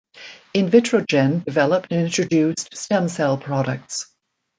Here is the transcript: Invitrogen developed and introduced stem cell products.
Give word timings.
Invitrogen 0.55 1.45
developed 1.45 1.91
and 1.91 2.03
introduced 2.07 2.75
stem 2.75 3.07
cell 3.07 3.37
products. 3.37 4.07